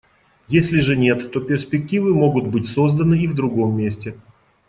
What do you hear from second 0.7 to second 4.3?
же нет, то перспективы могут быть созданы и в другом месте.